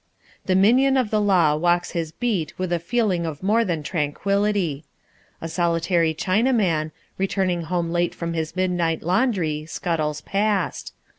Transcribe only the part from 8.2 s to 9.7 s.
his midnight laundry,